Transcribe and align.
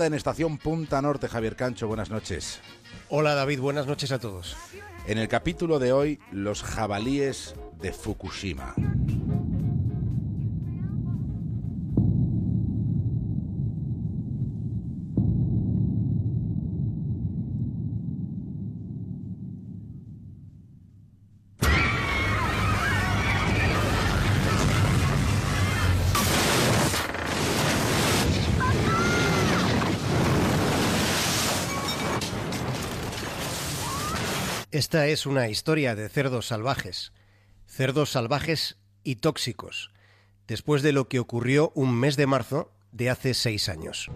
En 0.00 0.14
estación 0.14 0.58
Punta 0.58 1.02
Norte, 1.02 1.26
Javier 1.26 1.56
Cancho, 1.56 1.88
buenas 1.88 2.08
noches. 2.08 2.60
Hola 3.08 3.34
David, 3.34 3.58
buenas 3.58 3.88
noches 3.88 4.12
a 4.12 4.20
todos. 4.20 4.56
En 5.08 5.18
el 5.18 5.26
capítulo 5.26 5.80
de 5.80 5.92
hoy, 5.92 6.20
los 6.30 6.62
jabalíes 6.62 7.56
de 7.82 7.92
Fukushima. 7.92 8.76
Esta 34.70 35.06
es 35.06 35.24
una 35.24 35.48
historia 35.48 35.94
de 35.94 36.10
cerdos 36.10 36.48
salvajes, 36.48 37.12
cerdos 37.66 38.10
salvajes 38.10 38.76
y 39.02 39.16
tóxicos, 39.16 39.90
después 40.46 40.82
de 40.82 40.92
lo 40.92 41.08
que 41.08 41.20
ocurrió 41.20 41.72
un 41.74 41.98
mes 41.98 42.18
de 42.18 42.26
marzo 42.26 42.70
de 42.92 43.08
hace 43.08 43.32
seis 43.32 43.70
años. 43.70 44.10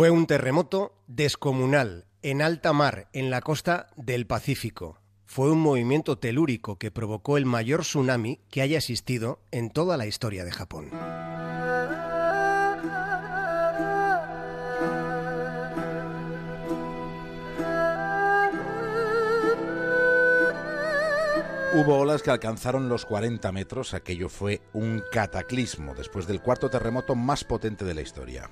Fue 0.00 0.08
un 0.08 0.26
terremoto 0.26 0.94
descomunal 1.08 2.06
en 2.22 2.40
alta 2.40 2.72
mar 2.72 3.08
en 3.12 3.28
la 3.28 3.42
costa 3.42 3.88
del 3.96 4.26
Pacífico. 4.26 4.98
Fue 5.26 5.52
un 5.52 5.60
movimiento 5.60 6.16
telúrico 6.16 6.78
que 6.78 6.90
provocó 6.90 7.36
el 7.36 7.44
mayor 7.44 7.82
tsunami 7.82 8.40
que 8.50 8.62
haya 8.62 8.78
existido 8.78 9.40
en 9.50 9.68
toda 9.68 9.98
la 9.98 10.06
historia 10.06 10.46
de 10.46 10.52
Japón. 10.52 10.88
Hubo 21.74 21.98
olas 21.98 22.22
que 22.22 22.30
alcanzaron 22.30 22.88
los 22.88 23.04
40 23.04 23.52
metros, 23.52 23.92
aquello 23.92 24.30
fue 24.30 24.62
un 24.72 25.02
cataclismo 25.12 25.94
después 25.94 26.26
del 26.26 26.40
cuarto 26.40 26.70
terremoto 26.70 27.14
más 27.14 27.44
potente 27.44 27.84
de 27.84 27.92
la 27.92 28.00
historia. 28.00 28.48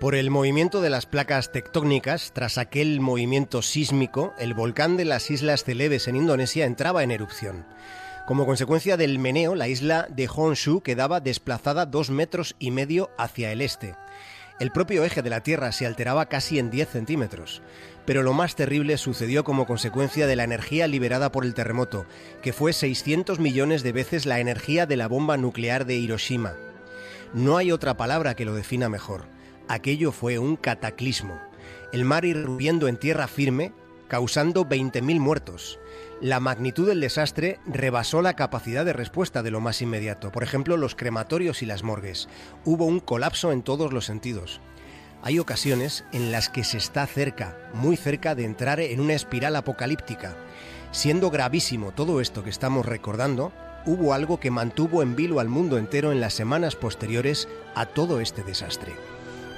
Por 0.00 0.14
el 0.14 0.30
movimiento 0.30 0.82
de 0.82 0.90
las 0.90 1.06
placas 1.06 1.52
tectónicas, 1.52 2.32
tras 2.34 2.58
aquel 2.58 3.00
movimiento 3.00 3.62
sísmico, 3.62 4.34
el 4.38 4.52
volcán 4.52 4.98
de 4.98 5.06
las 5.06 5.30
Islas 5.30 5.64
Celebes 5.64 6.06
en 6.06 6.16
Indonesia 6.16 6.66
entraba 6.66 7.02
en 7.02 7.10
erupción. 7.10 7.64
Como 8.26 8.44
consecuencia 8.44 8.98
del 8.98 9.18
meneo, 9.18 9.54
la 9.54 9.68
isla 9.68 10.06
de 10.10 10.28
Honshu 10.28 10.82
quedaba 10.82 11.20
desplazada 11.20 11.86
dos 11.86 12.10
metros 12.10 12.56
y 12.58 12.72
medio 12.72 13.10
hacia 13.16 13.50
el 13.52 13.62
este. 13.62 13.94
El 14.60 14.70
propio 14.70 15.02
eje 15.02 15.22
de 15.22 15.30
la 15.30 15.42
Tierra 15.42 15.72
se 15.72 15.86
alteraba 15.86 16.26
casi 16.26 16.58
en 16.58 16.70
10 16.70 16.90
centímetros. 16.90 17.62
Pero 18.04 18.22
lo 18.22 18.34
más 18.34 18.54
terrible 18.54 18.98
sucedió 18.98 19.44
como 19.44 19.66
consecuencia 19.66 20.26
de 20.26 20.36
la 20.36 20.44
energía 20.44 20.88
liberada 20.88 21.32
por 21.32 21.46
el 21.46 21.54
terremoto, 21.54 22.04
que 22.42 22.52
fue 22.52 22.74
600 22.74 23.40
millones 23.40 23.82
de 23.82 23.92
veces 23.92 24.26
la 24.26 24.40
energía 24.40 24.84
de 24.84 24.96
la 24.96 25.08
bomba 25.08 25.38
nuclear 25.38 25.86
de 25.86 25.96
Hiroshima. 25.96 26.52
No 27.32 27.56
hay 27.56 27.72
otra 27.72 27.96
palabra 27.96 28.34
que 28.34 28.44
lo 28.44 28.54
defina 28.54 28.90
mejor. 28.90 29.35
Aquello 29.68 30.12
fue 30.12 30.38
un 30.38 30.56
cataclismo. 30.56 31.40
El 31.92 32.04
mar 32.04 32.24
irrumpiendo 32.24 32.86
en 32.86 32.98
tierra 32.98 33.26
firme, 33.26 33.72
causando 34.06 34.64
20.000 34.64 35.18
muertos. 35.18 35.80
La 36.20 36.38
magnitud 36.38 36.86
del 36.86 37.00
desastre 37.00 37.58
rebasó 37.66 38.22
la 38.22 38.36
capacidad 38.36 38.84
de 38.84 38.92
respuesta 38.92 39.42
de 39.42 39.50
lo 39.50 39.60
más 39.60 39.82
inmediato, 39.82 40.30
por 40.30 40.44
ejemplo 40.44 40.76
los 40.76 40.94
crematorios 40.94 41.62
y 41.62 41.66
las 41.66 41.82
morgues. 41.82 42.28
Hubo 42.64 42.84
un 42.86 43.00
colapso 43.00 43.50
en 43.50 43.62
todos 43.62 43.92
los 43.92 44.04
sentidos. 44.06 44.60
Hay 45.22 45.40
ocasiones 45.40 46.04
en 46.12 46.30
las 46.30 46.48
que 46.48 46.62
se 46.62 46.78
está 46.78 47.04
cerca, 47.06 47.58
muy 47.74 47.96
cerca 47.96 48.36
de 48.36 48.44
entrar 48.44 48.78
en 48.78 49.00
una 49.00 49.14
espiral 49.14 49.56
apocalíptica. 49.56 50.36
Siendo 50.92 51.30
gravísimo 51.30 51.90
todo 51.90 52.20
esto 52.20 52.44
que 52.44 52.50
estamos 52.50 52.86
recordando, 52.86 53.52
hubo 53.84 54.14
algo 54.14 54.38
que 54.38 54.52
mantuvo 54.52 55.02
en 55.02 55.16
vilo 55.16 55.40
al 55.40 55.48
mundo 55.48 55.78
entero 55.78 56.12
en 56.12 56.20
las 56.20 56.34
semanas 56.34 56.76
posteriores 56.76 57.48
a 57.74 57.86
todo 57.86 58.20
este 58.20 58.44
desastre. 58.44 58.94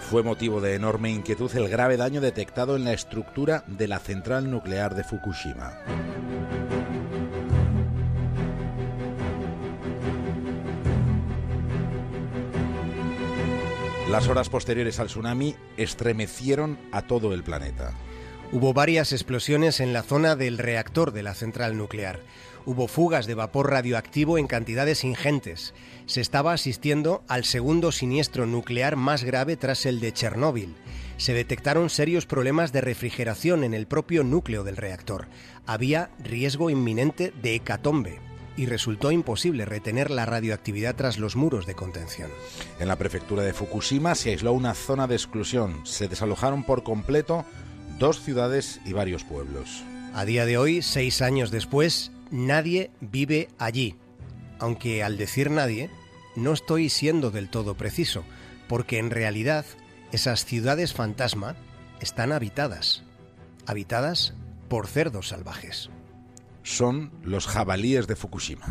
Fue 0.01 0.23
motivo 0.23 0.61
de 0.61 0.75
enorme 0.75 1.11
inquietud 1.11 1.55
el 1.55 1.69
grave 1.69 1.97
daño 1.97 2.21
detectado 2.21 2.77
en 2.77 2.85
la 2.85 2.93
estructura 2.93 3.65
de 3.67 3.89
la 3.89 3.99
central 3.99 4.51
nuclear 4.51 4.95
de 4.95 5.05
Fukushima. 5.05 5.79
Las 14.11 14.27
horas 14.27 14.49
posteriores 14.49 14.99
al 15.01 15.09
tsunami 15.09 15.55
estremecieron 15.77 16.79
a 16.93 17.03
todo 17.03 17.35
el 17.35 17.43
planeta. 17.43 17.93
Hubo 18.51 18.73
varias 18.73 19.13
explosiones 19.13 19.79
en 19.79 19.93
la 19.93 20.03
zona 20.03 20.35
del 20.35 20.57
reactor 20.57 21.13
de 21.13 21.23
la 21.23 21.35
central 21.35 21.77
nuclear. 21.77 22.21
Hubo 22.65 22.89
fugas 22.89 23.27
de 23.27 23.35
vapor 23.35 23.71
radioactivo 23.71 24.39
en 24.39 24.47
cantidades 24.47 25.05
ingentes. 25.05 25.75
Se 26.07 26.23
estaba 26.23 26.55
asistiendo 26.55 27.23
al 27.29 27.45
segundo 27.45 27.93
siniestro 27.93 28.47
nuclear 28.47 28.97
más 28.97 29.23
grave 29.23 29.59
tras 29.59 29.85
el 29.85 30.01
de 30.01 30.15
Chernóbil. 30.15 30.77
Se 31.19 31.35
detectaron 31.35 31.91
serios 31.91 32.25
problemas 32.25 32.73
de 32.73 32.81
refrigeración 32.81 33.65
en 33.65 33.75
el 33.75 33.87
propio 33.87 34.25
núcleo 34.25 34.65
del 34.65 34.79
reactor. 34.79 35.27
Había 35.67 36.09
riesgo 36.19 36.71
inminente 36.71 37.35
de 37.43 37.55
hecatombe 37.55 38.19
y 38.59 38.67
resultó 38.67 39.13
imposible 39.13 39.65
retener 39.67 40.11
la 40.11 40.27
radioactividad 40.27 40.97
tras 40.97 41.19
los 41.19 41.37
muros 41.37 41.65
de 41.65 41.75
contención. 41.75 42.31
En 42.81 42.89
la 42.89 42.97
prefectura 42.97 43.45
de 43.45 43.53
Fukushima 43.53 44.17
se 44.17 44.31
aisló 44.31 44.53
una 44.53 44.75
zona 44.75 45.07
de 45.07 45.15
exclusión. 45.15 45.87
Se 45.87 46.09
desalojaron 46.09 46.65
por 46.65 46.83
completo 46.83 47.45
dos 47.99 48.21
ciudades 48.23 48.81
y 48.85 48.93
varios 48.93 49.25
pueblos. 49.25 49.83
A 50.15 50.25
día 50.25 50.47
de 50.47 50.59
hoy, 50.59 50.83
seis 50.83 51.23
años 51.23 51.51
después, 51.51 52.13
nadie 52.31 52.91
vive 53.01 53.49
allí. 53.59 53.97
Aunque 54.59 55.03
al 55.03 55.17
decir 55.17 55.51
nadie, 55.51 55.91
no 56.37 56.53
estoy 56.53 56.89
siendo 56.89 57.31
del 57.31 57.49
todo 57.51 57.75
preciso, 57.75 58.25
porque 58.69 58.99
en 58.99 59.11
realidad 59.11 59.65
esas 60.13 60.45
ciudades 60.45 60.93
fantasma 60.93 61.57
están 62.01 62.33
habitadas, 62.33 63.03
habitadas 63.67 64.35
por 64.69 64.87
cerdos 64.87 65.29
salvajes. 65.29 65.91
Son 66.63 67.11
los 67.23 67.47
jabalíes 67.47 68.07
de 68.07 68.17
Fukushima. 68.17 68.67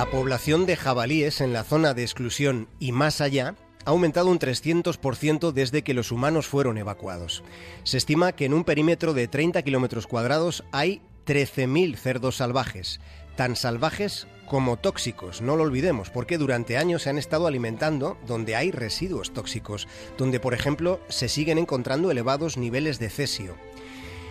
La 0.00 0.10
población 0.10 0.64
de 0.64 0.76
jabalíes 0.76 1.42
en 1.42 1.52
la 1.52 1.62
zona 1.62 1.92
de 1.92 2.00
exclusión 2.00 2.68
y 2.78 2.90
más 2.90 3.20
allá 3.20 3.54
ha 3.84 3.90
aumentado 3.90 4.30
un 4.30 4.38
300% 4.38 5.52
desde 5.52 5.82
que 5.82 5.92
los 5.92 6.10
humanos 6.10 6.46
fueron 6.46 6.78
evacuados. 6.78 7.44
Se 7.84 7.98
estima 7.98 8.32
que 8.32 8.46
en 8.46 8.54
un 8.54 8.64
perímetro 8.64 9.12
de 9.12 9.28
30 9.28 9.60
kilómetros 9.60 10.06
cuadrados 10.06 10.64
hay 10.72 11.02
13.000 11.26 11.96
cerdos 11.96 12.36
salvajes, 12.36 12.98
tan 13.36 13.56
salvajes 13.56 14.26
como 14.46 14.78
tóxicos, 14.78 15.42
no 15.42 15.54
lo 15.54 15.64
olvidemos, 15.64 16.08
porque 16.08 16.38
durante 16.38 16.78
años 16.78 17.02
se 17.02 17.10
han 17.10 17.18
estado 17.18 17.46
alimentando 17.46 18.16
donde 18.26 18.56
hay 18.56 18.70
residuos 18.70 19.34
tóxicos, 19.34 19.86
donde 20.16 20.40
por 20.40 20.54
ejemplo 20.54 20.98
se 21.10 21.28
siguen 21.28 21.58
encontrando 21.58 22.10
elevados 22.10 22.56
niveles 22.56 23.00
de 23.00 23.10
cesio. 23.10 23.54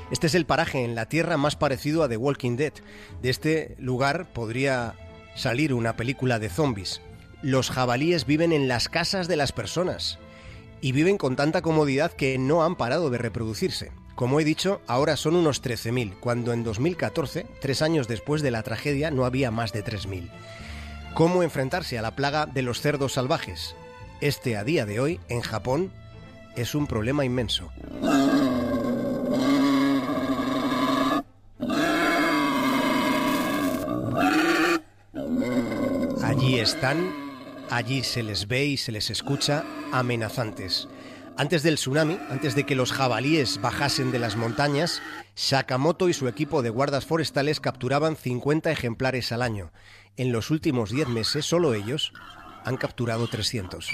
Este 0.10 0.26
es 0.26 0.34
el 0.34 0.48
paraje 0.48 0.84
en 0.84 0.96
la 0.96 1.06
Tierra 1.06 1.38
más 1.38 1.56
parecido 1.56 2.02
a 2.02 2.10
The 2.10 2.18
Walking 2.18 2.56
Dead. 2.56 2.74
De 3.22 3.30
este 3.30 3.76
lugar 3.78 4.34
podría 4.34 4.96
salir 5.40 5.74
una 5.74 5.96
película 5.96 6.38
de 6.38 6.50
zombies. 6.50 7.02
Los 7.42 7.72
jabalíes 7.72 8.26
viven 8.26 8.52
en 8.52 8.68
las 8.68 8.90
casas 8.90 9.30
de 9.30 9.38
las 9.38 9.54
personas 9.54 10.20
y 10.82 10.92
viven 10.92 11.18
con 11.18 11.38
tanta 11.38 11.62
comodidad 11.62 12.12
que 12.12 12.38
no 12.38 12.64
han 12.64 12.76
parado 12.76 13.10
de 13.10 13.20
reproducirse. 13.20 13.92
Como 14.16 14.42
he 14.42 14.44
dicho, 14.44 14.82
ahora 14.86 15.16
son 15.16 15.38
unos 15.38 15.64
13.000, 15.64 16.20
cuando 16.20 16.52
en 16.52 16.66
2014, 16.66 17.46
tres 17.62 17.82
años 17.82 18.10
después 18.10 18.42
de 18.42 18.52
la 18.52 18.64
tragedia, 18.64 19.12
no 19.12 19.24
había 19.24 19.50
más 19.50 19.72
de 19.72 19.84
3.000. 19.84 20.30
¿Cómo 21.14 21.42
enfrentarse 21.42 21.98
a 21.98 22.02
la 22.02 22.16
plaga 22.18 22.46
de 22.46 22.62
los 22.62 22.82
cerdos 22.82 23.14
salvajes? 23.14 23.76
Este 24.20 24.58
a 24.58 24.66
día 24.66 24.86
de 24.86 25.00
hoy, 25.00 25.22
en 25.30 25.40
Japón, 25.40 25.94
es 26.58 26.76
un 26.76 26.86
problema 26.86 27.24
inmenso. 27.24 27.72
Están, 36.62 37.14
allí 37.70 38.04
se 38.04 38.24
les 38.24 38.48
ve 38.48 38.66
y 38.66 38.78
se 38.78 38.92
les 38.92 39.10
escucha 39.10 39.64
amenazantes. 39.92 40.88
Antes 41.38 41.64
del 41.64 41.76
tsunami, 41.76 42.20
antes 42.30 42.54
de 42.54 42.66
que 42.66 42.76
los 42.76 42.92
jabalíes 42.92 43.62
bajasen 43.62 44.12
de 44.12 44.20
las 44.20 44.36
montañas, 44.36 45.02
Sakamoto 45.36 46.10
y 46.10 46.14
su 46.14 46.28
equipo 46.28 46.62
de 46.62 46.70
guardas 46.70 47.06
forestales 47.06 47.62
capturaban 47.62 48.18
50 48.18 48.72
ejemplares 48.72 49.32
al 49.32 49.42
año. 49.42 49.72
En 50.18 50.34
los 50.34 50.52
últimos 50.52 50.90
10 50.90 51.08
meses, 51.08 51.46
solo 51.46 51.74
ellos 51.74 52.12
han 52.66 52.76
capturado 52.76 53.28
300. 53.28 53.90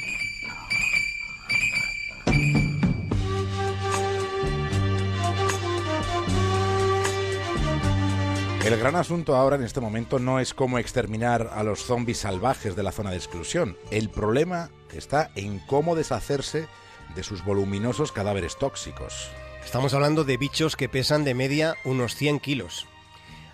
El 8.65 8.79
gran 8.79 8.95
asunto 8.95 9.35
ahora 9.35 9.57
en 9.57 9.63
este 9.63 9.79
momento 9.79 10.17
no 10.17 10.39
es 10.39 10.55
cómo 10.55 10.79
exterminar 10.79 11.51
a 11.53 11.61
los 11.61 11.83
zombies 11.83 12.17
salvajes 12.17 12.75
de 12.75 12.81
la 12.81 12.91
zona 12.91 13.11
de 13.11 13.17
exclusión. 13.17 13.77
El 13.91 14.09
problema 14.09 14.71
está 14.91 15.29
en 15.35 15.59
cómo 15.59 15.95
deshacerse 15.95 16.67
de 17.13 17.21
sus 17.21 17.45
voluminosos 17.45 18.11
cadáveres 18.11 18.57
tóxicos. 18.57 19.29
Estamos 19.63 19.93
hablando 19.93 20.23
de 20.23 20.37
bichos 20.37 20.75
que 20.75 20.89
pesan 20.89 21.23
de 21.23 21.35
media 21.35 21.75
unos 21.85 22.15
100 22.15 22.39
kilos. 22.39 22.87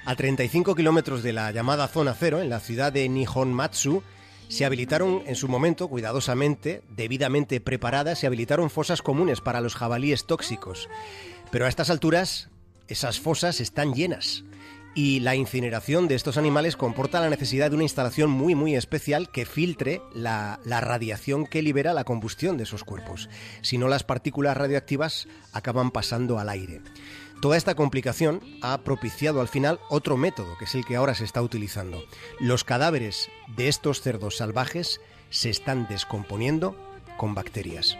A 0.05 0.15
35 0.15 0.75
kilómetros 0.75 1.23
de 1.23 1.33
la 1.33 1.51
llamada 1.51 1.89
zona 1.89 2.15
cero, 2.17 2.39
en 2.39 2.49
la 2.49 2.61
ciudad 2.61 2.93
de 2.93 3.09
Nihonmatsu, 3.09 4.03
se 4.47 4.63
habilitaron 4.63 5.23
en 5.25 5.35
su 5.35 5.49
momento, 5.49 5.89
cuidadosamente, 5.89 6.83
debidamente 6.87 7.59
preparadas, 7.59 8.19
se 8.19 8.27
habilitaron 8.27 8.69
fosas 8.69 9.01
comunes 9.01 9.41
para 9.41 9.59
los 9.59 9.75
jabalíes 9.75 10.25
tóxicos. 10.25 10.87
Pero 11.51 11.65
a 11.65 11.69
estas 11.69 11.89
alturas, 11.89 12.49
esas 12.87 13.19
fosas 13.19 13.59
están 13.59 13.93
llenas 13.93 14.45
y 14.93 15.21
la 15.21 15.35
incineración 15.35 16.07
de 16.07 16.15
estos 16.15 16.37
animales 16.37 16.75
comporta 16.75 17.21
la 17.21 17.29
necesidad 17.29 17.69
de 17.69 17.75
una 17.75 17.83
instalación 17.83 18.29
muy 18.29 18.55
muy 18.55 18.75
especial 18.75 19.29
que 19.29 19.45
filtre 19.45 20.01
la, 20.13 20.59
radiación 20.65 21.45
que 21.45 21.61
libera 21.61 21.93
la 21.93 22.03
combustión 22.03 22.57
de 22.57 22.63
esos 22.63 22.83
cuerpos. 22.83 23.29
Si 23.61 23.77
no, 23.77 23.87
las 23.87 24.03
partículas 24.03 24.57
radioactivas 24.57 25.27
acaban 25.53 25.91
pasando 25.91 26.39
al 26.39 26.49
aire. 26.49 26.81
Toda 27.41 27.57
esta 27.57 27.73
complicación 27.75 28.41
ha 28.61 28.81
propiciado 28.83 29.41
al 29.41 29.47
final 29.47 29.79
otro 29.89 30.15
método, 30.15 30.57
que 30.59 30.65
es 30.65 30.75
el 30.75 30.85
que 30.85 30.95
ahora 30.95 31.15
se 31.15 31.23
está 31.23 31.41
utilizando. 31.41 32.03
Los 32.39 32.63
cadáveres 32.63 33.29
de 33.55 33.67
estos 33.67 34.01
cerdos 34.01 34.37
salvajes 34.37 35.01
se 35.31 35.49
están 35.49 35.87
descomponiendo 35.87 36.75
con 37.17 37.33
bacterias. 37.33 37.97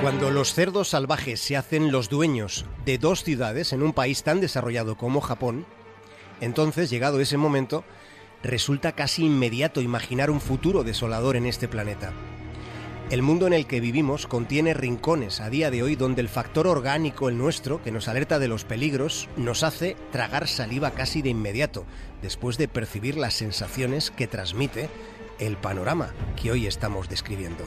Cuando 0.00 0.30
los 0.30 0.52
cerdos 0.52 0.88
salvajes 0.88 1.40
se 1.40 1.56
hacen 1.56 1.90
los 1.90 2.08
dueños 2.08 2.66
de 2.84 2.98
dos 2.98 3.24
ciudades 3.24 3.72
en 3.72 3.82
un 3.82 3.92
país 3.92 4.22
tan 4.22 4.40
desarrollado 4.40 4.96
como 4.96 5.20
Japón, 5.20 5.66
entonces, 6.40 6.90
llegado 6.90 7.20
ese 7.20 7.38
momento, 7.38 7.84
resulta 8.42 8.92
casi 8.92 9.24
inmediato 9.24 9.80
imaginar 9.80 10.30
un 10.30 10.40
futuro 10.40 10.84
desolador 10.84 11.36
en 11.36 11.46
este 11.46 11.68
planeta. 11.68 12.12
El 13.10 13.22
mundo 13.22 13.46
en 13.46 13.52
el 13.52 13.66
que 13.66 13.80
vivimos 13.80 14.26
contiene 14.26 14.74
rincones 14.74 15.40
a 15.40 15.50
día 15.50 15.70
de 15.70 15.82
hoy 15.82 15.94
donde 15.94 16.22
el 16.22 16.28
factor 16.28 16.66
orgánico, 16.66 17.28
el 17.28 17.38
nuestro, 17.38 17.82
que 17.82 17.92
nos 17.92 18.08
alerta 18.08 18.38
de 18.38 18.48
los 18.48 18.64
peligros, 18.64 19.28
nos 19.36 19.62
hace 19.62 19.96
tragar 20.10 20.48
saliva 20.48 20.90
casi 20.92 21.22
de 21.22 21.28
inmediato, 21.30 21.84
después 22.22 22.58
de 22.58 22.68
percibir 22.68 23.16
las 23.16 23.34
sensaciones 23.34 24.10
que 24.10 24.26
transmite 24.26 24.88
el 25.38 25.56
panorama 25.56 26.14
que 26.40 26.50
hoy 26.50 26.66
estamos 26.66 27.08
describiendo. 27.08 27.64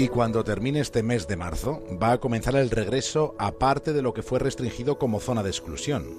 Y 0.00 0.08
cuando 0.08 0.44
termine 0.44 0.80
este 0.80 1.02
mes 1.02 1.28
de 1.28 1.36
marzo, 1.36 1.82
va 2.02 2.12
a 2.12 2.20
comenzar 2.20 2.56
el 2.56 2.70
regreso 2.70 3.34
a 3.36 3.52
parte 3.52 3.92
de 3.92 4.00
lo 4.00 4.14
que 4.14 4.22
fue 4.22 4.38
restringido 4.38 4.98
como 4.98 5.20
zona 5.20 5.42
de 5.42 5.50
exclusión. 5.50 6.16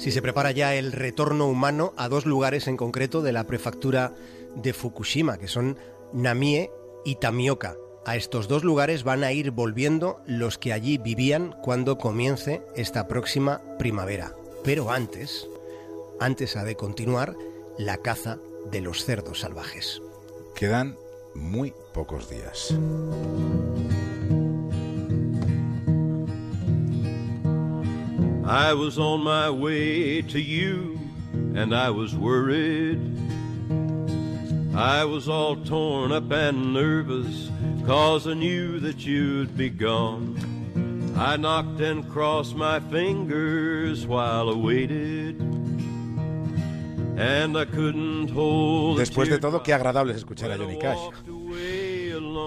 Si 0.00 0.10
se 0.10 0.20
prepara 0.20 0.50
ya 0.50 0.74
el 0.74 0.90
retorno 0.90 1.46
humano 1.46 1.92
a 1.96 2.08
dos 2.08 2.26
lugares 2.26 2.66
en 2.66 2.76
concreto 2.76 3.22
de 3.22 3.30
la 3.30 3.44
prefectura 3.44 4.12
de 4.56 4.72
Fukushima, 4.72 5.38
que 5.38 5.46
son 5.46 5.78
Namie 6.12 6.72
y 7.04 7.14
Tamioka. 7.14 7.76
A 8.04 8.16
estos 8.16 8.48
dos 8.48 8.64
lugares 8.64 9.04
van 9.04 9.22
a 9.22 9.30
ir 9.30 9.52
volviendo 9.52 10.20
los 10.26 10.58
que 10.58 10.72
allí 10.72 10.98
vivían 10.98 11.54
cuando 11.62 11.98
comience 11.98 12.62
esta 12.74 13.06
próxima 13.06 13.62
primavera. 13.78 14.34
Pero 14.64 14.90
antes, 14.90 15.46
antes 16.18 16.56
ha 16.56 16.64
de 16.64 16.74
continuar 16.74 17.36
la 17.78 17.98
caza 17.98 18.40
de 18.68 18.80
los 18.80 19.04
cerdos 19.04 19.38
salvajes. 19.38 20.02
Quedan 20.56 20.96
muy 21.34 21.72
pocos 21.92 22.28
días. 22.28 22.72
I 28.44 28.74
was 28.74 28.98
on 28.98 29.22
my 29.22 29.48
way 29.50 30.22
to 30.22 30.40
you 30.40 30.98
and 31.54 31.74
I 31.74 31.90
was 31.90 32.14
worried. 32.14 33.00
I 34.74 35.04
was 35.04 35.28
all 35.28 35.56
torn 35.56 36.12
up 36.12 36.30
and 36.32 36.74
nervous 36.74 37.50
cause 37.86 38.26
I 38.26 38.34
knew 38.34 38.80
that 38.80 39.04
you'd 39.04 39.56
be 39.56 39.70
gone. 39.70 40.36
I 41.16 41.36
knocked 41.36 41.80
and 41.80 42.08
crossed 42.10 42.56
my 42.56 42.80
fingers 42.80 44.06
while 44.06 44.48
I 44.48 44.54
waited. 44.54 45.51
Después 48.96 49.28
de 49.28 49.38
todo, 49.38 49.62
qué 49.62 49.72
agradable 49.72 50.12
es 50.12 50.18
escuchar 50.18 50.50
a 50.52 50.56
Johnny 50.56 50.78
Cash. 50.78 50.98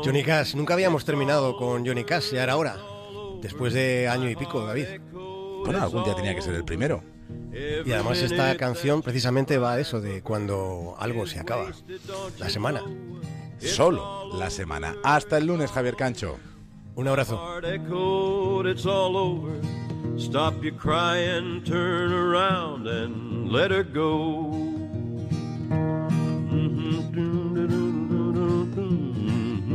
Johnny 0.04 0.24
Cash, 0.24 0.56
nunca 0.56 0.74
habíamos 0.74 1.06
terminado 1.06 1.56
con 1.58 1.86
Johnny 1.86 2.04
Cash, 2.04 2.34
y 2.34 2.38
ahora 2.38 2.54
ahora, 2.54 2.78
después 3.42 3.74
de 3.74 4.08
año 4.08 4.30
y 4.30 4.36
pico, 4.36 4.66
David. 4.66 4.86
Bueno, 5.12 5.82
algún 5.82 6.04
día 6.04 6.16
tenía 6.16 6.36
que 6.36 6.42
ser 6.42 6.56
el 6.56 6.64
primero. 6.64 7.04
Y 7.86 7.92
además 7.92 8.22
esta 8.22 8.56
canción 8.58 9.02
precisamente 9.02 9.58
va 9.58 9.74
a 9.74 9.80
eso, 9.80 10.02
de 10.02 10.22
cuando 10.22 10.96
algo 11.00 11.26
se 11.26 11.40
acaba, 11.40 11.72
la 12.38 12.50
semana. 12.50 12.84
Solo 13.60 14.38
la 14.38 14.50
semana. 14.50 14.96
Hasta 15.04 15.38
el 15.38 15.48
lunes, 15.48 15.72
Javier 15.72 15.96
Cancho. 15.96 16.38
Un 16.96 17.08
abrazo. 17.08 17.42
Stop 20.18 20.64
your 20.64 20.72
crying, 20.72 21.62
turn 21.66 22.14
around 22.14 22.88
and 22.88 23.52
let 23.52 23.70
her 23.70 23.84
go. 23.84 24.65